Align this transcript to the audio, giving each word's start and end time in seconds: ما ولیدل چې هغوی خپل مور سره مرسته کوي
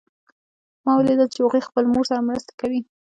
ما 0.83 0.91
ولیدل 0.97 1.27
چې 1.33 1.39
هغوی 1.43 1.61
خپل 1.67 1.83
مور 1.93 2.05
سره 2.09 2.25
مرسته 2.29 2.51
کوي 2.59 2.79